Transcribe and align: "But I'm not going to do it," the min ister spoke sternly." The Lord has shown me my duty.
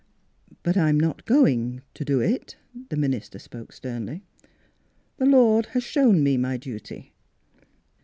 "But 0.63 0.77
I'm 0.77 0.99
not 0.99 1.25
going 1.27 1.83
to 1.93 2.03
do 2.03 2.21
it," 2.21 2.55
the 2.89 2.97
min 2.97 3.13
ister 3.13 3.37
spoke 3.37 3.71
sternly." 3.71 4.23
The 5.19 5.27
Lord 5.27 5.67
has 5.77 5.83
shown 5.83 6.23
me 6.23 6.37
my 6.37 6.57
duty. 6.57 7.13